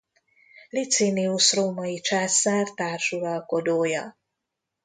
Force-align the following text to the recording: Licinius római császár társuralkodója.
Licinius 0.73 1.53
római 1.53 1.99
császár 1.99 2.69
társuralkodója. 2.75 4.17